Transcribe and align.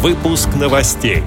Выпуск 0.00 0.48
новостей. 0.54 1.24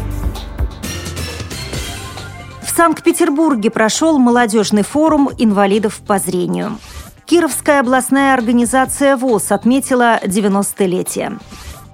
В 2.62 2.70
Санкт-Петербурге 2.70 3.70
прошел 3.70 4.18
молодежный 4.18 4.84
форум 4.84 5.30
инвалидов 5.38 6.00
по 6.08 6.20
зрению. 6.20 6.78
Кировская 7.26 7.82
областная 7.82 8.34
организация 8.34 9.18
ВОЗ 9.18 9.52
отметила 9.52 10.22
90-летие. 10.24 11.38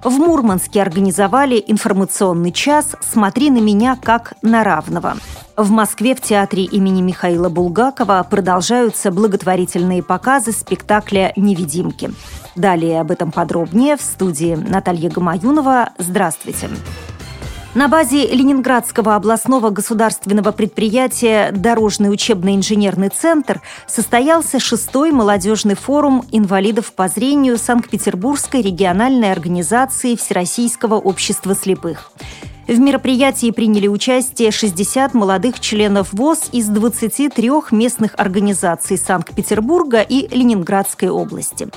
В 0.04 0.12
Мурманске 0.18 0.80
организовали 0.80 1.62
информационный 1.66 2.52
час 2.52 2.94
«Смотри 3.00 3.50
на 3.50 3.58
меня 3.58 3.98
как 4.00 4.34
на 4.42 4.62
равного». 4.62 5.16
В 5.58 5.72
Москве 5.72 6.14
в 6.14 6.20
театре 6.20 6.62
имени 6.62 7.02
Михаила 7.02 7.48
Булгакова 7.48 8.24
продолжаются 8.30 9.10
благотворительные 9.10 10.04
показы 10.04 10.52
спектакля 10.52 11.32
«Невидимки». 11.34 12.12
Далее 12.54 13.00
об 13.00 13.10
этом 13.10 13.32
подробнее 13.32 13.96
в 13.96 14.00
студии 14.00 14.54
Наталья 14.54 15.10
Гамаюнова. 15.10 15.90
Здравствуйте. 15.98 16.68
На 17.74 17.88
базе 17.88 18.28
Ленинградского 18.28 19.16
областного 19.16 19.70
государственного 19.70 20.52
предприятия 20.52 21.50
«Дорожный 21.50 22.12
учебно-инженерный 22.12 23.08
центр» 23.08 23.60
состоялся 23.88 24.60
шестой 24.60 25.10
молодежный 25.10 25.74
форум 25.74 26.24
инвалидов 26.30 26.92
по 26.92 27.08
зрению 27.08 27.58
Санкт-Петербургской 27.58 28.62
региональной 28.62 29.32
организации 29.32 30.14
Всероссийского 30.14 30.94
общества 30.94 31.56
слепых. 31.56 32.12
В 32.68 32.78
мероприятии 32.78 33.50
приняли 33.50 33.88
участие 33.88 34.50
60 34.50 35.14
молодых 35.14 35.58
членов 35.58 36.12
ВОЗ 36.12 36.50
из 36.52 36.66
23 36.66 37.50
местных 37.70 38.12
организаций 38.18 38.98
Санкт-Петербурга 38.98 40.02
и 40.02 40.28
Ленинградской 40.36 41.08
области. 41.08 41.68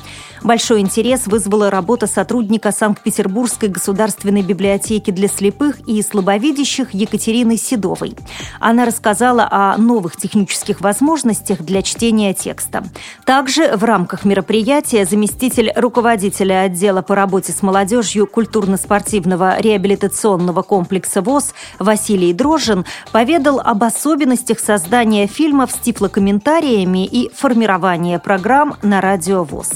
Большой 0.44 0.82
интерес 0.82 1.28
вызвала 1.28 1.70
работа 1.70 2.08
сотрудника 2.08 2.74
Санкт-Петербургской 2.74 3.70
государственной 3.70 4.42
библиотеки 4.42 5.12
для 5.12 5.30
слепых 5.30 5.80
и 5.88 6.02
слабовидящих 6.02 6.94
Екатерины 6.94 7.56
Седовой. 7.56 8.14
Она 8.60 8.84
рассказала 8.84 9.48
о 9.50 9.78
новых 9.78 10.18
технических 10.18 10.82
возможностях 10.82 11.62
для 11.62 11.84
чтения 11.84 12.34
текста. 12.34 12.84
Также 13.26 13.78
в 13.78 13.86
рамках 13.86 14.26
мероприятия 14.26 15.06
заместитель 15.06 15.72
руководителя 15.74 16.64
отдела 16.64 17.02
по 17.02 17.16
работе 17.16 17.54
с 17.54 17.62
молодежью 17.62 18.28
культурно-спортивного 18.28 19.62
реабилитационного 19.62 20.64
комплекса 20.64 20.81
комплекса 20.82 21.22
ВОЗ 21.22 21.54
Василий 21.78 22.34
Дрожжин 22.34 22.86
поведал 23.12 23.60
об 23.60 23.84
особенностях 23.84 24.60
создания 24.60 25.28
фильмов 25.28 25.70
с 25.72 25.76
тифлокомментариями 25.76 27.06
и 27.06 27.30
формирования 27.36 28.18
программ 28.18 28.78
на 28.82 29.00
радио 29.00 29.44
ВОЗ. 29.44 29.74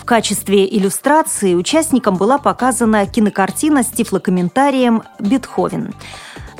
В 0.00 0.04
качестве 0.04 0.66
иллюстрации 0.66 1.54
участникам 1.54 2.16
была 2.16 2.38
показана 2.38 3.06
кинокартина 3.06 3.84
с 3.84 3.86
тифлокомментарием 3.86 5.04
«Бетховен». 5.20 5.94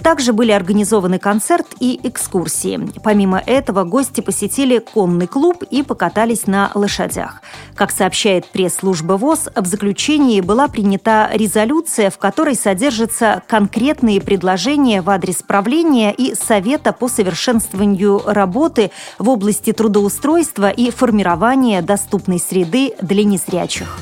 Также 0.02 0.32
были 0.32 0.52
организованы 0.52 1.18
концерт 1.18 1.66
и 1.80 2.00
экскурсии. 2.02 2.88
Помимо 3.02 3.42
этого, 3.44 3.84
гости 3.84 4.20
посетили 4.20 4.78
конный 4.78 5.26
клуб 5.26 5.62
и 5.62 5.82
покатались 5.82 6.46
на 6.46 6.70
лошадях. 6.74 7.42
Как 7.74 7.90
сообщает 7.90 8.46
пресс-служба 8.46 9.14
ВОЗ, 9.14 9.48
в 9.54 9.66
заключении 9.66 10.40
была 10.40 10.68
принята 10.68 11.28
резолюция, 11.32 12.10
в 12.10 12.18
которой 12.18 12.54
содержатся 12.54 13.42
конкретные 13.46 14.20
предложения 14.20 15.02
в 15.02 15.10
адрес 15.10 15.42
правления 15.42 16.12
и 16.12 16.34
Совета 16.34 16.92
по 16.92 17.08
совершенствованию 17.08 18.22
работы 18.24 18.90
в 19.18 19.28
области 19.28 19.72
трудоустройства 19.72 20.70
и 20.70 20.90
формирования 20.90 21.82
доступной 21.82 22.38
среды 22.38 22.94
для 23.00 23.24
незрячих. 23.24 23.98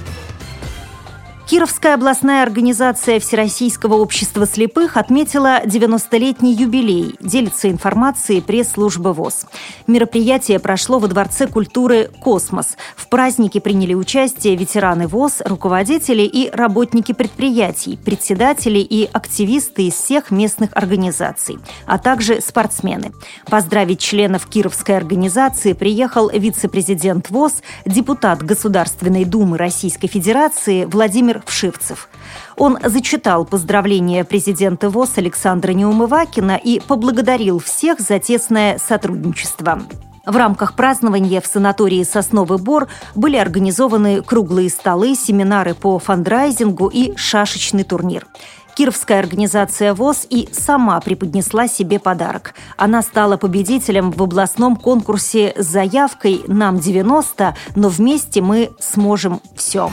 Кировская 1.47 1.95
областная 1.95 2.43
организация 2.43 3.21
Всероссийского 3.21 3.95
общества 3.95 4.47
слепых 4.47 4.97
отметила 4.97 5.63
90-летний 5.63 6.53
юбилей, 6.53 7.15
делится 7.21 7.71
информацией 7.71 8.41
пресс-служба 8.41 9.11
ВОЗ. 9.11 9.47
Мероприятие 9.87 10.59
прошло 10.59 10.99
во 10.99 11.07
Дворце 11.07 11.47
культуры 11.47 12.11
«Космос». 12.21 12.77
В 12.97 13.09
празднике 13.09 13.61
приняли 13.61 13.95
участие 13.95 14.57
ветераны 14.57 15.07
ВОЗ, 15.07 15.43
руководители 15.45 16.23
и 16.23 16.51
работники 16.51 17.13
предприятий, 17.13 17.97
председатели 17.97 18.81
и 18.81 19.09
активисты 19.13 19.87
из 19.87 19.95
всех 19.95 20.33
местных 20.33 20.71
организаций, 20.73 21.59
а 21.87 21.99
также 21.99 22.41
спортсмены. 22.41 23.13
Поздравить 23.49 24.01
членов 24.01 24.49
Кировской 24.49 24.97
организации 24.97 25.75
приехал 25.75 26.29
вице-президент 26.29 27.31
ВОЗ, 27.31 27.63
депутат 27.85 28.43
Государственной 28.43 29.25
Думы 29.25 29.59
Российской 29.59 30.09
Федерации 30.09 30.87
Владимир 30.87 31.36
Владимир 31.37 31.43
Вшивцев. 31.47 32.09
Он 32.57 32.79
зачитал 32.83 33.45
поздравления 33.45 34.25
президента 34.25 34.91
ВОЗ 34.91 35.13
Александра 35.17 35.73
Неумывакина 35.73 36.57
и 36.57 36.81
поблагодарил 36.81 37.59
всех 37.59 38.01
за 38.01 38.19
тесное 38.19 38.79
сотрудничество. 38.79 39.83
В 40.25 40.37
рамках 40.37 40.75
празднования 40.75 41.41
в 41.41 41.47
санатории 41.47 42.03
«Сосновый 42.03 42.59
бор» 42.59 42.89
были 43.15 43.37
организованы 43.37 44.23
круглые 44.23 44.71
столы, 44.71 45.15
семинары 45.15 45.75
по 45.75 45.99
фандрайзингу 45.99 46.89
и 46.89 47.17
шашечный 47.17 47.85
турнир. 47.85 48.27
Кировская 48.75 49.21
организация 49.21 49.95
ВОЗ 49.95 50.27
и 50.29 50.49
сама 50.53 51.01
преподнесла 51.01 51.69
себе 51.69 51.99
подарок. 51.99 52.55
Она 52.77 53.03
стала 53.03 53.37
победителем 53.37 54.11
в 54.11 54.23
областном 54.23 54.77
конкурсе 54.77 55.55
с 55.57 55.65
заявкой 55.65 56.43
«Нам 56.47 56.79
90, 56.79 57.57
но 57.77 57.89
вместе 57.89 58.43
мы 58.43 58.71
сможем 58.81 59.41
все». 59.55 59.91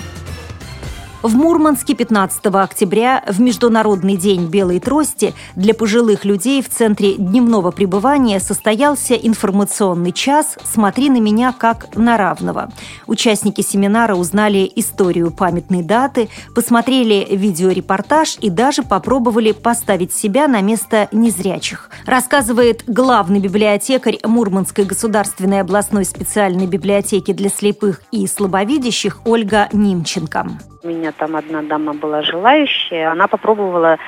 В 1.23 1.37
Мурманске 1.37 1.93
15 1.93 2.47
октября 2.47 3.23
в 3.25 3.39
Международный 3.39 4.17
день 4.17 4.47
белой 4.47 4.81
трости 4.81 5.33
для 5.55 5.73
пожилых 5.73 6.25
людей 6.25 6.61
в 6.61 6.67
центре 6.67 7.13
дневного 7.13 7.71
пребывания 7.71 8.41
состоялся 8.41 9.13
информационный 9.13 10.11
час 10.11 10.57
«Смотри 10.65 11.09
на 11.09 11.21
меня 11.21 11.53
как 11.57 11.95
на 11.95 12.17
равного». 12.17 12.73
Участники 13.07 13.61
семинара 13.61 14.15
узнали 14.15 14.69
историю 14.75 15.31
памятной 15.31 15.81
даты, 15.81 16.27
посмотрели 16.53 17.25
видеорепортаж 17.31 18.37
и 18.41 18.49
даже 18.49 18.83
попробовали 18.83 19.53
поставить 19.53 20.11
себя 20.11 20.49
на 20.49 20.59
место 20.59 21.07
незрячих. 21.13 21.89
Рассказывает 22.05 22.83
главный 22.85 23.39
библиотекарь 23.39 24.19
Мурманской 24.25 24.83
государственной 24.83 25.61
областной 25.61 26.03
специальной 26.03 26.67
библиотеки 26.67 27.31
для 27.31 27.47
слепых 27.47 28.01
и 28.11 28.27
слабовидящих 28.27 29.21
Ольга 29.25 29.69
Нимченко. 29.71 30.72
Меня 30.83 31.13
там 31.13 31.37
одна 31.37 31.61
дама 31.61 31.93
была 31.93 32.23
желающая, 32.23 33.09
она 33.09 33.27
попробовала 33.29 33.99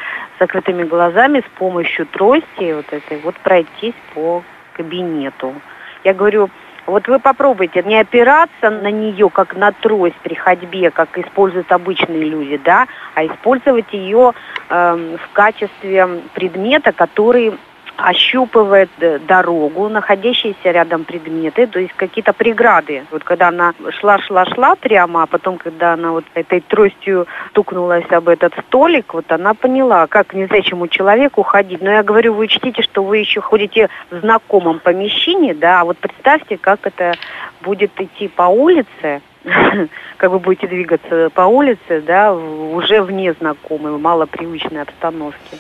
закрытыми 0.41 0.83
глазами 0.83 1.39
с 1.39 1.57
помощью 1.57 2.05
трости 2.05 2.73
вот 2.73 2.91
этой 2.91 3.17
вот 3.21 3.35
пройтись 3.37 3.93
по 4.13 4.43
кабинету. 4.73 5.53
Я 6.03 6.13
говорю, 6.13 6.49
вот 6.85 7.07
вы 7.07 7.19
попробуйте 7.19 7.81
не 7.83 7.97
опираться 7.97 8.69
на 8.69 8.91
нее, 8.91 9.29
как 9.29 9.55
на 9.55 9.71
трость 9.71 10.17
при 10.21 10.33
ходьбе, 10.33 10.91
как 10.91 11.17
используют 11.17 11.71
обычные 11.71 12.25
люди, 12.25 12.57
да, 12.57 12.87
а 13.13 13.25
использовать 13.25 13.93
ее 13.93 14.33
э, 14.67 15.17
в 15.17 15.31
качестве 15.31 16.23
предмета, 16.33 16.91
который 16.91 17.57
ощупывает 17.97 18.89
э, 18.99 19.19
дорогу, 19.19 19.89
находящиеся 19.89 20.71
рядом 20.71 21.05
предметы, 21.05 21.67
то 21.67 21.79
есть 21.79 21.93
какие-то 21.93 22.33
преграды. 22.33 23.05
Вот 23.11 23.23
когда 23.23 23.49
она 23.49 23.73
шла-шла-шла 23.99 24.75
прямо, 24.75 25.23
а 25.23 25.25
потом, 25.25 25.57
когда 25.57 25.93
она 25.93 26.11
вот 26.11 26.25
этой 26.33 26.61
тростью 26.61 27.27
стукнулась 27.49 28.09
об 28.11 28.27
этот 28.27 28.53
столик, 28.67 29.13
вот 29.13 29.31
она 29.31 29.53
поняла, 29.53 30.07
как 30.07 30.33
незрячему 30.33 30.87
человеку 30.87 31.43
ходить. 31.43 31.81
Но 31.81 31.91
я 31.91 32.03
говорю, 32.03 32.33
вы 32.33 32.45
учтите, 32.45 32.81
что 32.81 33.03
вы 33.03 33.17
еще 33.17 33.41
ходите 33.41 33.89
в 34.11 34.19
знакомом 34.19 34.79
помещении, 34.79 35.53
да, 35.53 35.81
а 35.81 35.85
вот 35.85 35.97
представьте, 35.97 36.57
как 36.57 36.79
это 36.83 37.13
будет 37.61 37.91
идти 37.99 38.27
по 38.27 38.43
улице, 38.43 39.21
как 40.17 40.31
вы 40.31 40.39
будете 40.39 40.67
двигаться 40.67 41.29
по 41.29 41.41
улице, 41.41 42.01
да, 42.01 42.33
уже 42.33 43.01
в 43.01 43.11
незнакомой, 43.11 43.97
малопривычной 43.97 44.81
обстановке. 44.81 45.57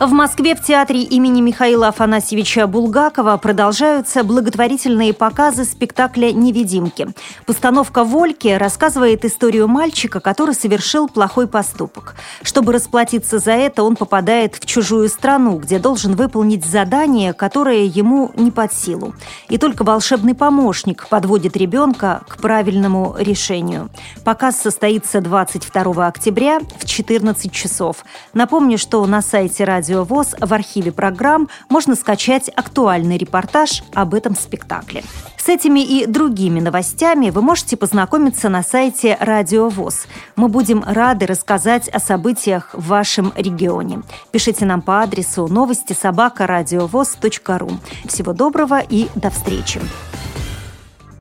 В 0.00 0.10
Москве 0.10 0.56
в 0.56 0.60
театре 0.60 1.02
имени 1.02 1.40
Михаила 1.40 1.88
Афанасьевича 1.88 2.66
Булгакова 2.66 3.36
продолжаются 3.36 4.24
благотворительные 4.24 5.14
показы 5.14 5.64
спектакля 5.64 6.32
«Невидимки». 6.32 7.08
Постановка 7.46 8.02
«Вольки» 8.02 8.48
рассказывает 8.48 9.24
историю 9.24 9.68
мальчика, 9.68 10.18
который 10.18 10.56
совершил 10.56 11.08
плохой 11.08 11.46
поступок. 11.46 12.16
Чтобы 12.42 12.72
расплатиться 12.72 13.38
за 13.38 13.52
это, 13.52 13.84
он 13.84 13.94
попадает 13.94 14.56
в 14.56 14.66
чужую 14.66 15.08
страну, 15.08 15.58
где 15.58 15.78
должен 15.78 16.16
выполнить 16.16 16.66
задание, 16.66 17.32
которое 17.32 17.84
ему 17.84 18.32
не 18.34 18.50
под 18.50 18.72
силу. 18.72 19.14
И 19.48 19.58
только 19.58 19.84
волшебный 19.84 20.34
помощник 20.34 21.06
подводит 21.08 21.56
ребенка 21.56 22.22
к 22.26 22.38
правильному 22.38 23.14
решению. 23.16 23.90
Показ 24.24 24.56
состоится 24.56 25.20
22 25.20 26.06
октября 26.08 26.58
в 26.80 26.84
14 26.84 27.52
часов. 27.52 28.04
Напомню, 28.34 28.76
что 28.76 29.06
на 29.06 29.22
сайте 29.22 29.62
радио 29.62 29.83
Радио 29.84 30.04
ВОЗ 30.04 30.34
в 30.40 30.54
архиве 30.54 30.92
программ 30.92 31.50
можно 31.68 31.94
скачать 31.94 32.48
актуальный 32.56 33.18
репортаж 33.18 33.82
об 33.92 34.14
этом 34.14 34.34
спектакле. 34.34 35.04
С 35.36 35.50
этими 35.50 35.80
и 35.80 36.06
другими 36.06 36.58
новостями 36.58 37.28
вы 37.28 37.42
можете 37.42 37.76
познакомиться 37.76 38.48
на 38.48 38.62
сайте 38.62 39.18
Радио 39.20 39.68
ВОЗ. 39.68 40.06
Мы 40.36 40.48
будем 40.48 40.82
рады 40.86 41.26
рассказать 41.26 41.90
о 41.90 42.00
событиях 42.00 42.70
в 42.72 42.86
вашем 42.86 43.34
регионе. 43.36 44.00
Пишите 44.30 44.64
нам 44.64 44.80
по 44.80 45.02
адресу 45.02 45.48
новости 45.48 45.92
собака 45.92 46.46
ру. 46.46 47.70
Всего 48.06 48.32
доброго 48.32 48.80
и 48.80 49.10
до 49.14 49.28
встречи. 49.28 49.82